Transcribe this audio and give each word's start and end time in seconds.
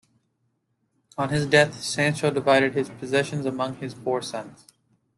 On 1.15 1.29
his 1.29 1.45
death, 1.45 1.79
Sancho 1.83 2.31
divided 2.31 2.73
his 2.73 2.89
possessions 2.89 3.45
among 3.45 3.75
his 3.75 3.93
four 3.93 4.19
sons. 4.23 4.65